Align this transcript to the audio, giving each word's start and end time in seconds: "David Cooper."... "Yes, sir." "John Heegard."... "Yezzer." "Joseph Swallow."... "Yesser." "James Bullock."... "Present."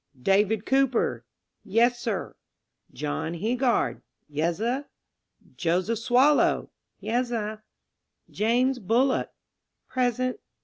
"David 0.19 0.65
Cooper."... 0.65 1.25
"Yes, 1.63 1.99
sir." 1.99 2.35
"John 2.91 3.35
Heegard."... 3.35 4.01
"Yezzer." 4.27 4.85
"Joseph 5.55 5.99
Swallow."... 5.99 6.71
"Yesser." 6.99 7.61
"James 8.31 8.79
Bullock."... 8.79 9.29
"Present." 9.87 10.39